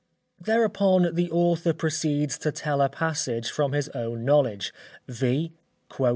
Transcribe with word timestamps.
Thereupon 0.41 1.13
the 1.13 1.29
author 1.29 1.73
proceeds 1.73 2.39
to 2.39 2.51
tell 2.51 2.81
a 2.81 2.89
passage 2.89 3.51
from 3.51 3.73
his 3.73 3.87
own 3.89 4.25
knowledge, 4.25 4.73
viz. 5.07 5.49